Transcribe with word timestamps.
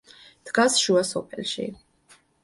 დგას 0.49 0.77
შუა 0.83 1.03
სოფელში. 1.09 1.65